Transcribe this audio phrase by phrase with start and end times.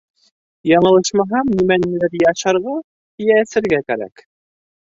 [0.69, 2.75] Яңылышмаһам, нимәнелер йә ашарға,
[3.27, 4.29] йә эсергә кәрәк.